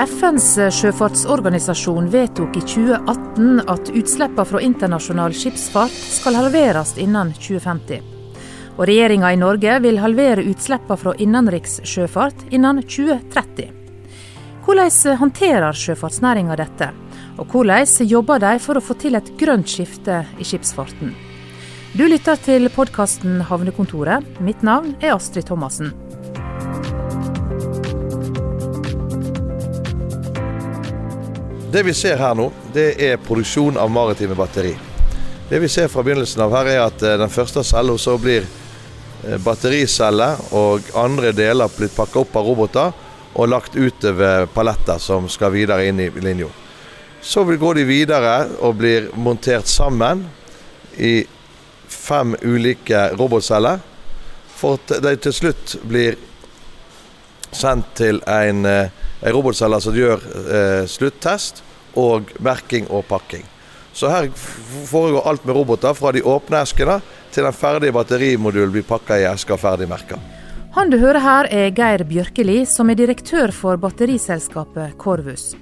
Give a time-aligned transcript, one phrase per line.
[0.00, 8.00] FNs sjøfartsorganisasjon vedtok i 2018 at utslippene fra internasjonal skipsfart skal halveres innen 2050.
[8.78, 13.68] Og regjeringa i Norge vil halvere utslippene fra innenrikssjøfart innen 2030.
[14.64, 16.92] Hvordan håndterer sjøfartsnæringa dette,
[17.36, 21.12] og hvordan jobber de for å få til et grønt skifte i skipsfarten?
[21.92, 24.24] Du lytter til podkasten Havnekontoret.
[24.40, 25.92] Mitt navn er Astrid Thomassen.
[31.72, 34.72] Det vi ser her nå, det er produksjon av maritime batteri.
[35.50, 38.42] Det vi ser fra begynnelsen av her, er at eh, den første cella så blir
[38.42, 40.26] eh, battericelle
[40.58, 42.90] og andre deler blitt pakka opp av roboter
[43.38, 46.48] og lagt utover paletter som skal videre inn i linja.
[47.22, 50.24] Så går de videre og blir montert sammen
[50.98, 51.20] i
[51.86, 53.78] fem ulike robotceller.
[54.58, 56.18] For at de til slutt blir
[57.54, 61.62] sendt til en eh, ei robotselger som gjør eh, sluttest
[61.98, 63.46] og merking og pakking.
[63.92, 64.28] Så her
[64.86, 67.00] foregår alt med roboter, fra de åpne eskene
[67.34, 70.18] til den ferdige batterimodulen blir pakka i esker ferdig merka.
[70.76, 75.56] Han du hører her er Geir Bjørkeli, som er direktør for batteriselskapet Corvus.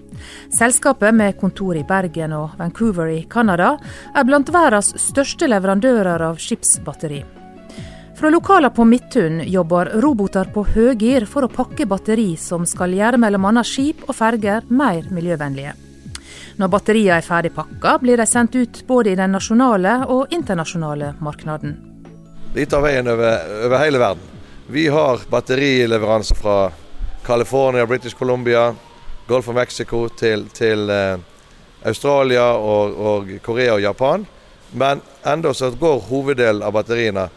[0.53, 3.79] Selskapet med kontor i Bergen og Vancouver i Canada
[4.13, 7.25] er blant verdens største leverandører av skipsbatteri.
[8.19, 13.21] Fra lokaler på Midtun jobber roboter på høygir for å pakke batteri som skal gjøre
[13.23, 13.63] bl.a.
[13.63, 15.77] skip og ferger mer miljøvennlige.
[16.59, 21.13] Når batteriene er ferdig pakka, blir de sendt ut både i den nasjonale og internasjonale
[21.23, 21.73] markedet.
[22.59, 24.37] De tar veien over, over, hele verden.
[24.67, 26.61] Vi har batterileveranser fra
[27.23, 28.73] California, British Columbia,
[29.29, 31.21] Golf of Mexico til, til eh,
[31.87, 34.27] Australia og, og, Korea og Japan.
[34.75, 37.31] Men enda så går hoveddelen av batteriene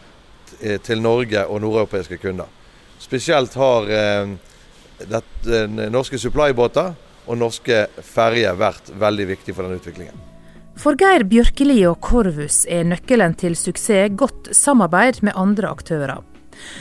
[0.82, 2.50] til Norge og nordeuropeiske kunder.
[3.02, 4.34] Spesielt har eh,
[5.10, 5.22] det,
[5.90, 6.92] norske supply-båter
[7.26, 10.28] og norske ferjer vært veldig viktig for den utviklingen.
[10.78, 16.22] For Geir Bjørkeli og Korvus er nøkkelen til suksess godt samarbeid med andre aktører.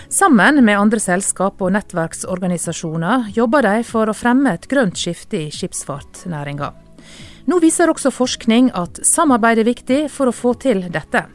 [0.09, 5.51] Sammen med andre selskap og nettverksorganisasjoner jobber de for å fremme et grønt skifte i
[5.53, 6.71] skipsfartsnæringa.
[7.49, 11.25] Nå viser også forskning at samarbeid er viktig for å få til dette.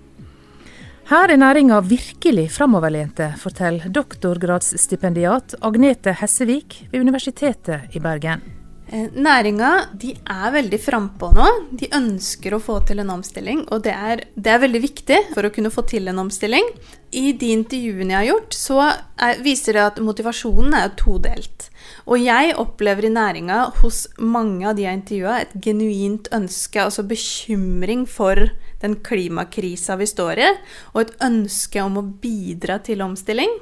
[1.06, 8.42] Her er næringa virkelig framoverlente, forteller doktorgradsstipendiat Agnete Hessevik ved Universitetet i Bergen.
[8.90, 9.70] Eh, næringa
[10.02, 11.46] er veldig frampå nå.
[11.78, 15.46] De ønsker å få til en omstilling, og det er, det er, veldig viktig for
[15.46, 16.74] å kunne få til en omstilling.
[17.14, 21.70] I de intervjuene jeg har gjort, så er, viser det at motivasjonen er todelt.
[22.10, 27.06] Og jeg opplever i næringa hos mange av de jeg intervjua, et genuint ønske, altså
[27.06, 28.48] bekymring for
[28.86, 30.50] den klimakrisa vi står i,
[30.94, 33.52] og et ønske om å bidra til omstilling.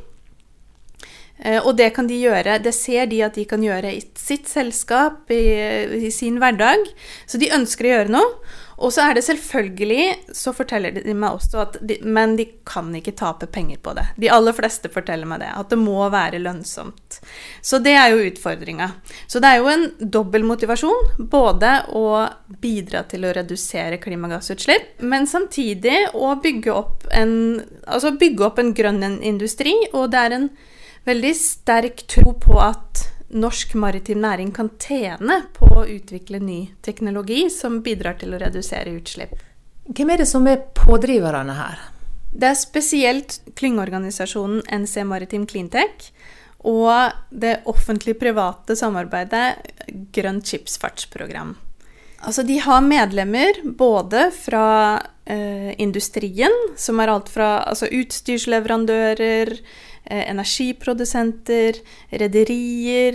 [1.39, 4.47] Eh, og det kan de gjøre, det ser de at de kan gjøre i sitt
[4.51, 5.43] selskap, i,
[6.07, 6.87] i sin hverdag.
[7.27, 8.37] Så de ønsker å gjøre noe.
[8.83, 12.91] Og så er det selvfølgelig, så forteller de meg også at de, Men de kan
[12.97, 14.07] ikke tape penger på det.
[14.21, 15.53] De aller fleste forteller meg det.
[15.55, 17.21] At det må være lønnsomt.
[17.63, 18.91] Så det er jo utfordringa.
[19.31, 21.15] Så det er jo en dobbel motivasjon.
[21.31, 22.05] Både å
[22.61, 27.35] bidra til å redusere klimagassutslipp, men samtidig å bygge opp en,
[27.87, 29.75] altså bygge opp en grønn industri.
[29.93, 30.49] Og det er en
[31.05, 37.49] veldig sterk tro på at norsk maritim næring kan tjene på å utvikle ny teknologi
[37.51, 39.35] som bidrar til å redusere utslipp.
[39.91, 41.83] Hvem er det som er pådriverne her?
[42.35, 46.09] Det er spesielt klyngeorganisasjonen NC Maritim Cleantech
[46.65, 49.45] og det offentlig-private samarbeidet
[50.15, 51.53] Grønt skipsfartsprogram.
[52.25, 54.65] Altså, de har medlemmer både fra
[55.25, 59.55] industrien, som er alt fra altså, utstyrsleverandører,
[60.05, 61.79] Eh, energiprodusenter,
[62.11, 63.15] rederier.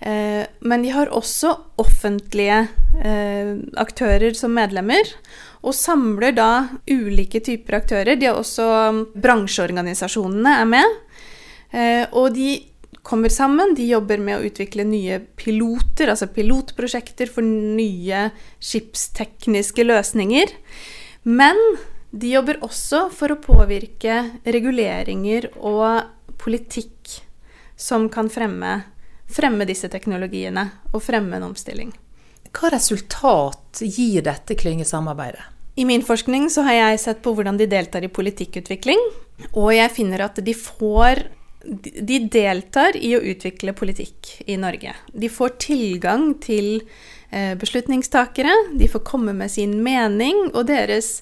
[0.00, 2.62] Eh, men de har også offentlige
[3.04, 5.10] eh, aktører som medlemmer,
[5.60, 6.48] og samler da
[6.88, 8.16] ulike typer aktører.
[8.16, 8.66] De har også
[9.20, 11.00] bransjeorganisasjonene er med.
[12.14, 12.50] Og de
[13.02, 18.28] kommer sammen, de jobber med å utvikle nye piloter, altså pilotprosjekter for nye
[18.62, 20.52] skipstekniske løsninger.
[21.24, 21.58] Men
[22.12, 26.04] de jobber også for å påvirke reguleringer og
[26.38, 27.18] politikk
[27.80, 28.76] som kan fremme,
[29.26, 31.90] fremme disse teknologiene og fremme en omstilling.
[32.54, 35.42] Hva resultat gir dette klyngesamarbeidet?
[35.74, 39.00] I min forskning så har jeg sett på hvordan de deltar i politikkutvikling,
[39.58, 41.24] og jeg finner at de får
[41.64, 44.92] De deltar i å utvikle politikk i Norge.
[45.16, 46.82] De får tilgang til
[47.58, 51.16] beslutningstakere, de får komme med sin mening, og deres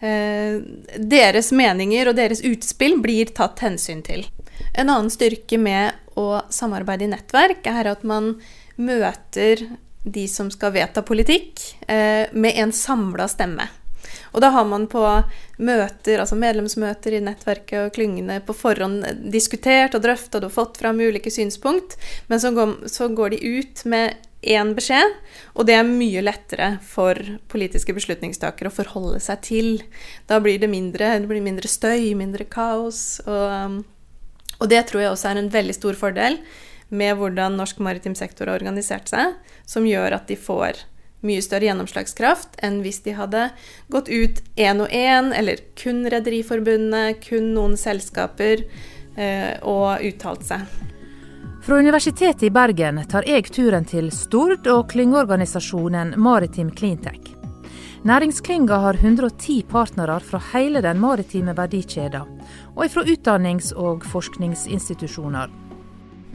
[0.00, 0.60] Eh,
[0.96, 4.24] deres meninger og deres utspill blir tatt hensyn til.
[4.72, 8.32] En annen styrke med å samarbeide i nettverk er at man
[8.80, 9.66] møter
[10.00, 13.68] de som skal vedta politikk, eh, med en samla stemme.
[14.32, 15.02] Og da har man på
[15.58, 21.00] møter, altså medlemsmøter i nettverket og klyngene på forhånd diskutert og drøftet og fått fram
[21.02, 21.98] ulike synspunkt,
[22.28, 25.16] men så går, så går de ut med én beskjed,
[25.52, 27.18] og det er mye lettere for
[27.52, 29.70] politiske beslutningstakere å forholde seg til.
[30.30, 33.20] Da blir det mindre, det blir mindre støy, mindre kaos.
[33.26, 33.82] Og,
[34.58, 36.40] og, det tror jeg også er en veldig stor fordel
[36.90, 39.36] med hvordan norsk maritim sektor har organisert seg,
[39.68, 40.86] som gjør at de får
[41.26, 43.50] mye større gjennomslagskraft enn hvis de hadde
[43.92, 48.64] gått ut én og én, eller kun Rederiforbundet, kun noen selskaper,
[49.20, 50.64] eh, og uttalt seg.
[51.62, 57.34] Fra Universitetet i Bergen tar jeg turen til Stord og klyngeorganisasjonen Maritim Cleantech.
[58.08, 62.40] Næringsklynga har 110 partnere fra hele den maritime verdikjeden,
[62.76, 65.52] og fra utdannings- og forskningsinstitusjoner.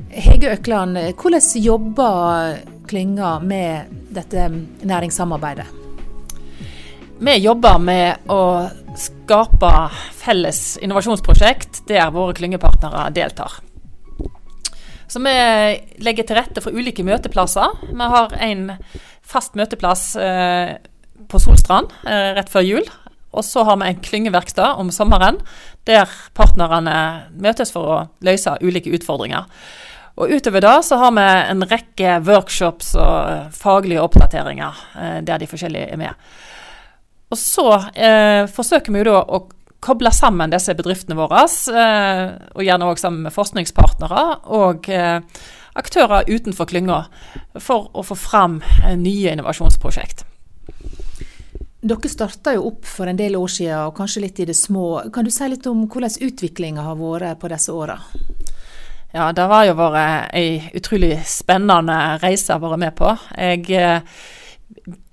[0.10, 4.50] Hege Økland, hvordan jobber klynga med dette
[4.86, 5.66] næringssamarbeidet?
[7.20, 9.74] Vi jobber med å skape
[10.14, 13.64] felles innovasjonsprosjekt der våre klyngepartnere deltar.
[15.08, 15.36] Så vi
[16.04, 17.78] legger til rette for ulike møteplasser.
[17.92, 18.68] Vi har en
[19.26, 20.76] fast møteplass eh,
[21.30, 22.94] på Solstrand eh, rett før jul.
[23.36, 25.42] Og så har vi en klyngeverksted om sommeren,
[25.88, 26.96] der partnerne
[27.36, 29.50] møtes for å løse ulike utfordringer.
[30.16, 35.42] Og utover da så har vi en rekke workshops og eh, faglige oppdateringer eh, der
[35.42, 36.30] de forskjellige er med.
[37.34, 39.42] Og så eh, forsøker vi jo da å
[39.86, 42.24] koble sammen disse bedriftene våre, eh,
[42.56, 44.24] og gjerne òg sammen med forskningspartnere
[44.58, 45.20] og eh,
[45.76, 47.04] aktører utenfor klynga,
[47.62, 50.26] for å få fram eh, nye innovasjonsprosjekt.
[51.86, 55.04] Dere starta jo opp for en del år siden, og kanskje litt i det små.
[55.14, 58.00] Kan du si litt om hvordan utviklinga har vært på disse åra?
[59.14, 63.14] Ja, det har jo vært ei utrolig spennende reise å være med på.
[63.38, 64.02] Jeg,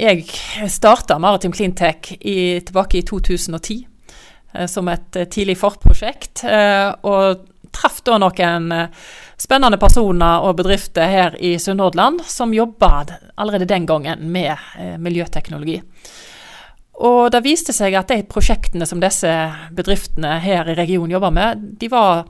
[0.01, 0.25] jeg
[0.73, 3.92] starta Maritim Cleantech i, tilbake i 2010 eh,
[4.69, 6.45] som et eh, tidlig forprosjekt.
[6.45, 8.67] Og traff da noen
[9.41, 13.07] spennende personer og bedrifter her i Sunnhordland som jobba
[13.41, 14.53] allerede den gangen med
[15.01, 15.79] miljøteknologi.
[17.03, 19.31] Og det viste seg at de prosjektene som disse
[19.75, 22.27] bedriftene her i regionen jobber med, de var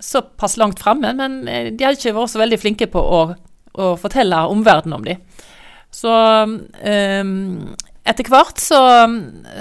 [0.00, 3.20] såpass langt framme, men eh, de hadde ikke vært så veldig flinke på å,
[3.76, 5.20] å fortelle omverdenen om dem.
[5.90, 6.10] Så
[6.46, 7.32] um,
[8.06, 8.78] etter hvert så,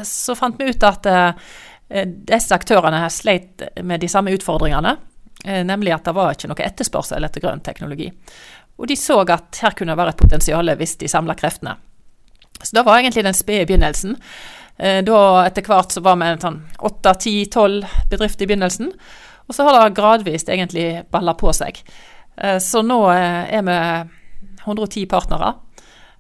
[0.06, 1.56] så, fant vi ut at uh,
[1.90, 4.96] disse aktørene har sleit med de samme utfordringene.
[5.46, 8.10] Uh, nemlig at det var ikke noe etterspørsel etter grønn teknologi.
[8.80, 11.78] Og de så at her kunne det være et potensial hvis de samla kreftene.
[12.60, 14.20] Så det var egentlig den spede begynnelsen.
[14.80, 18.94] Uh, da etter hvert så var vi sånn åtte, ti, tolv bedrifter i begynnelsen.
[19.50, 21.82] Og så har det gradvis egentlig balla på seg.
[22.38, 23.78] Eh, så nå eh, er vi
[24.66, 25.54] 110 partnere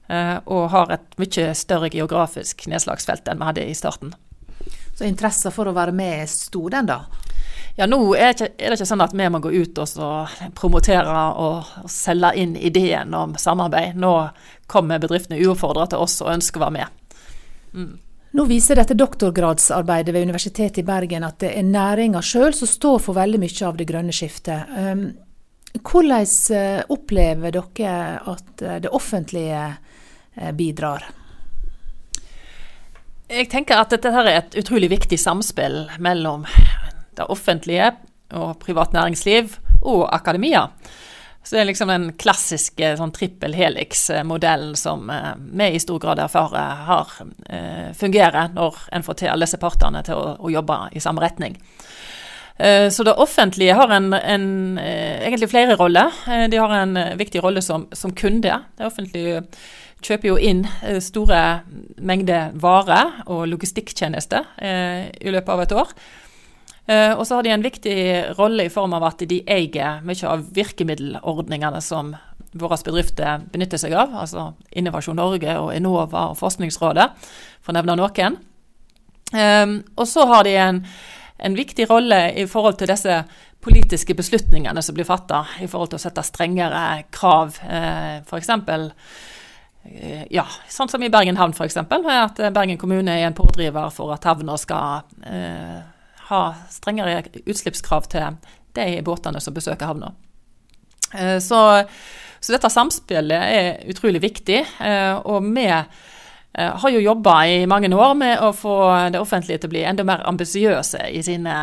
[0.10, 4.16] eh, og har et mye større geografisk nedslagsfelt enn vi hadde i starten.
[4.99, 6.97] Så interessen for å være med er stor, den da?
[7.79, 10.33] Ja, nå er det, ikke, er det ikke sånn at vi må gå ut og
[10.57, 13.95] promotere og, og selge inn ideen om samarbeid.
[13.95, 14.11] Nå
[14.67, 17.13] kommer bedriftene uoppfordra til oss og ønsker å være med.
[17.71, 17.93] Mm.
[18.35, 22.99] Nå viser dette doktorgradsarbeidet ved Universitetet i Bergen at det er næringa sjøl som står
[23.07, 24.75] for veldig mye av det grønne skiftet.
[24.75, 25.06] Um,
[25.79, 26.27] hvordan
[26.57, 27.95] eh, opplever dere
[28.33, 29.63] at eh, det offentlige
[30.35, 31.07] eh, bidrar?
[33.30, 36.48] Jeg tenker at dette er et utrolig viktig samspill mellom
[37.18, 37.92] det offentlige
[38.33, 40.64] og privat næringsliv og akademia.
[41.44, 46.19] Så det er liksom den klassiske sånn trippel helix-modellen som eh, vi i stor grad
[46.26, 47.14] erfarer har
[47.50, 51.24] eh, fungerer når en får til alle disse partene til å, å jobbe i samme
[51.24, 51.56] retning.
[52.59, 56.11] Eh, så det offentlige har en, en, eh, egentlig flere roller.
[56.28, 58.51] Eh, de har en viktig rolle som, som kunde.
[58.78, 59.44] Det offentlige
[60.04, 60.63] kjøper jo inn
[61.04, 61.61] store
[61.99, 65.89] mengder varer og logistikktjenester i løpet av et år.
[67.19, 67.97] Og så har de en viktig
[68.37, 72.13] rolle i form av at de eier mye av virkemiddelordningene som
[72.56, 77.09] våre bedrifter benytter seg av, altså Innovasjon Norge og Enova og Forskningsrådet,
[77.59, 78.39] for å nevne noen.
[79.99, 80.85] Og så har de en,
[81.39, 83.21] en, viktig rolle i forhold til disse
[83.63, 87.59] politiske beslutningene som blir fatta, i forhold til å sette strengere krav.
[87.63, 88.51] Uh, F.eks.
[88.53, 91.79] Uh, ja, sånn som i Bergen havn, f.eks.
[91.79, 95.81] At Bergen kommune er en pådriver for at havna skal uh,
[96.29, 98.39] ha strengere utslippskrav til
[98.77, 100.13] de båtene som besøker havna.
[101.13, 101.83] Eh, så,
[102.39, 104.61] så, dette samspillet er utrolig viktig.
[104.61, 105.83] Eh, og eh,
[106.53, 108.75] har jo jobba i mange år med å få
[109.13, 111.56] det offentlige til å bli enda mer ambisiøse i sine,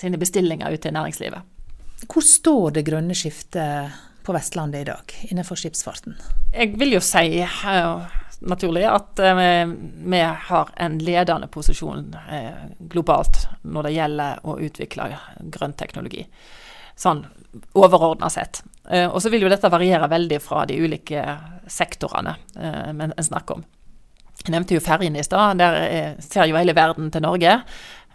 [0.00, 1.44] sine bestillinger ut til næringslivet.
[2.08, 6.16] Hvor står det grønne skiftet på Vestlandet i dag innenfor skipsfarten?
[6.54, 8.08] Jeg vil jo si uh,
[8.48, 12.08] naturlig at vi har en ledende posisjon
[12.92, 15.08] globalt når det gjelder å utvikle
[15.52, 16.24] grønn teknologi.
[16.98, 17.24] Sånn
[17.78, 18.62] overordna sett.
[18.84, 21.24] og så vil jo dette variere veldig fra de ulike
[21.70, 23.64] sektorene en snakker om.
[24.48, 25.60] Jeg nevnte jo ferjene i stad.
[25.60, 27.58] Der ser jo hele verden til Norge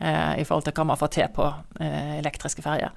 [0.01, 1.45] i forhold til hva man får til på
[1.79, 2.89] elektriske ferjer.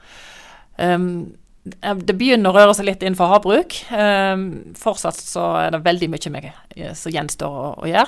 [0.80, 3.74] Um, det begynner å røre seg litt innenfor havbruk.
[3.90, 4.46] Um,
[4.78, 8.06] fortsatt så er det veldig mye med, eh, som gjenstår å, å, gjøre.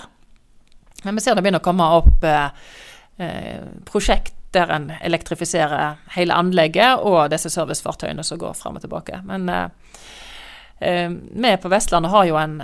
[1.06, 2.68] Men vi ser det begynner å komme opp eh,
[3.18, 9.20] eh, prosjekt der en elektrifiserer hele anlegget og disse servicefartøyene som går fram og tilbake.
[9.26, 9.66] Men eh,
[10.78, 12.61] eh vi på Vestlandet har jo en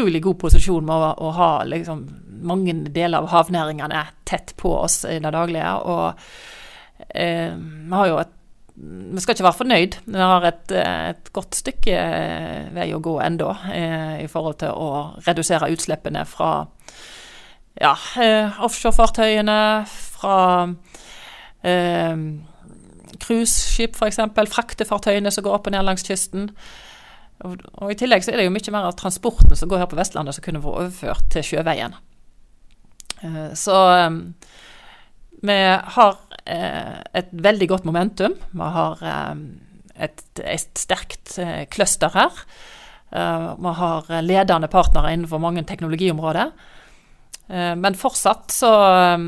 [0.00, 2.04] utrolig god posisjon med å, å ha liksom,
[2.46, 5.72] mange deler av havnæringene tett på oss i det daglige.
[5.84, 8.36] Og eh, vi har jo et
[8.80, 9.96] vi skal ikke være fornøyd.
[10.08, 14.72] Vi har et, et godt stykke eh, vei å gå ennå eh, i forhold til
[14.72, 14.86] å
[15.26, 16.62] redusere utslippene fra
[17.76, 17.92] ja,
[18.22, 19.58] eh, offshorefartøyene,
[20.16, 20.38] fra
[21.60, 22.24] eh,
[23.20, 24.22] cruiseskip f.eks.,
[24.54, 26.48] fraktefartøyene som går opp og ned langs kysten.
[27.46, 29.98] Og, I tillegg så er det jo mye mer av transporten som går her på
[29.98, 31.96] Vestlandet som kunne vært overført til sjøveien.
[33.24, 34.18] Eh, så eh,
[35.40, 35.58] vi
[35.96, 38.36] har eh, et veldig godt momentum.
[38.50, 39.32] Vi har eh,
[40.08, 42.44] et, et, sterkt eh, cluster her.
[43.10, 46.52] Vi har ledende partnere innenfor mange teknologiområder.
[47.50, 49.18] Men fortsatt så, eh,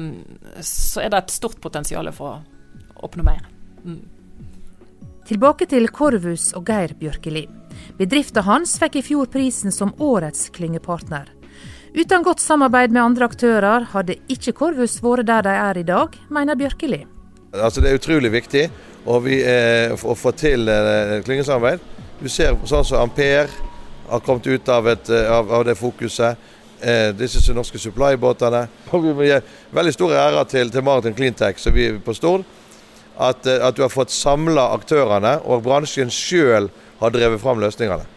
[0.63, 3.43] så, er det et stort potensial for å oppnå mer.
[3.83, 3.99] Mm.
[5.27, 7.49] Tilbake til Korvus og Geir Bjørkeli.
[7.99, 11.31] Bedriften hans fikk i fjor prisen som årets klyngepartner.
[11.93, 16.17] Uten godt samarbeid med andre aktører hadde ikke Korvus vært der de er i dag,
[16.33, 17.03] mener Bjørkeli.
[17.53, 18.63] Altså, det er utrolig viktig
[19.25, 21.85] vi, eh, å få til eh, klyngesamarbeid.
[22.23, 23.49] Du ser sånn som Ampere
[24.09, 26.39] har kommet ut av, et, eh, av, av det fokuset.
[26.83, 28.65] Eh, disse norske supply-båtene.
[28.91, 29.37] Vi må gi
[29.71, 32.43] veldig stor ære til, til Maritim Cleantech som vi på Stord.
[33.19, 36.71] At, eh, at du har fått samla aktørene, og bransjen sjøl
[37.03, 38.09] har drevet fram løsningene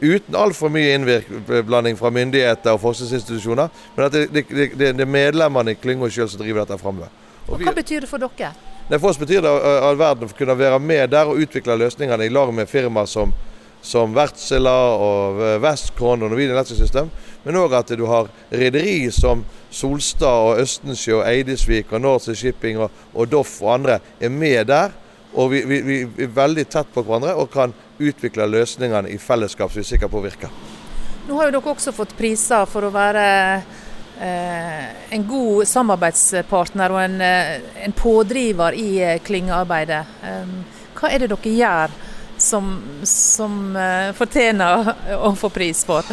[0.00, 3.68] uten altfor mye innblanding fra myndigheter og forskningsinstitusjoner.
[3.96, 7.12] Men at det, det, det, det er medlemmene i klynga sjøl som driver dette framover.
[7.46, 8.52] Og Hva betyr det for dere?
[8.86, 9.50] Det for oss betyr det
[9.82, 13.32] all verden å kunne være med der og utvikle løsningene i lag med firmaer som,
[13.82, 17.10] som Wärtsilä og Westcon og Norwegian Electric System.
[17.46, 19.44] Men òg at du har rederi som
[19.76, 24.64] Solstad og Østensjø og Eidesvik og Norse Shipping og, og Doff og andre er med
[24.70, 24.94] der.
[25.36, 29.72] Og vi, vi, vi, er veldig tett på hverandre og kan utvikle løsningene i fellesskap
[29.72, 30.52] som vi er sikre på virker.
[31.26, 33.26] Nå har jo dere også fått priser for å være
[34.22, 34.84] eh,
[35.16, 40.02] en god samarbeidspartner og en, eh, en pådriver i eh, klyngearbeidet.
[40.22, 40.60] Um,
[40.96, 41.96] hva er det dere gjør
[42.40, 42.70] som,
[43.08, 46.06] som uh, fortjener å få pris for?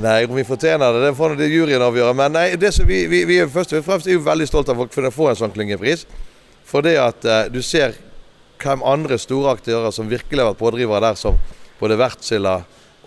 [0.00, 2.14] Nei, om vi fortjener det, det får det juryen avgjøre.
[2.16, 4.70] Men nei, det som vi, vi, vi er først og fremst er jo veldig stolt
[4.72, 6.06] av å kunne få en sånn klyngepris.
[6.68, 7.98] For det at eh, du ser
[8.62, 11.36] hvem andre store aktører som virkelig har vært pådrivere der, som
[11.80, 12.60] både Wärtsilä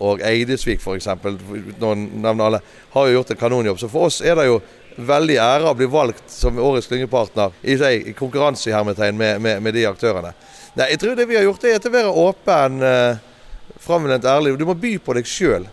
[0.06, 3.80] og Eidesvik f.eks., har jo gjort en kanonjobb.
[3.80, 4.60] Så for oss er det jo
[4.96, 9.74] veldig ære å bli valgt som årets klyngepartner i, i konkurranse hermetegn med, med, med,
[9.74, 10.32] de aktørene.
[10.76, 14.54] Nei, jeg tror det vi har gjort, er å være åpen, eh, framoverlent, ærlig.
[14.60, 15.66] Du må by på deg sjøl.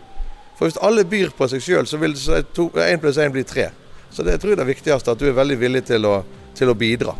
[0.54, 3.70] For hvis alle byr på seg sjøl, så vil én pluss én bli tre.
[4.10, 6.18] Så det, jeg tror det er viktigste, at du er veldig villig til å,
[6.54, 7.16] til å bidra.